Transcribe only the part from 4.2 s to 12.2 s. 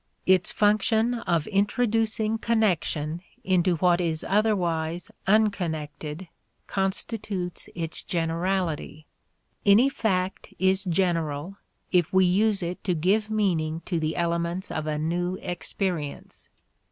otherwise unconnected constitutes its generality. Any fact is general if